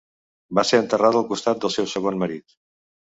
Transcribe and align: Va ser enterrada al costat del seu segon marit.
Va 0.59 0.61
ser 0.69 0.79
enterrada 0.83 1.19
al 1.23 1.27
costat 1.31 1.59
del 1.65 1.73
seu 1.75 1.91
segon 1.91 2.17
marit. 2.25 2.57